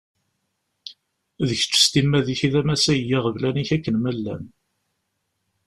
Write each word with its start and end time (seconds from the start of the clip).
D 1.47 1.49
kečč 1.59 1.75
s 1.85 1.87
timmad-ik 1.93 2.41
i 2.47 2.49
d 2.53 2.55
amasay 2.59 2.99
n 3.03 3.07
yiɣeblan-ik 3.07 3.69
akken 3.75 3.95
ma 3.99 4.11
llan. 4.17 4.43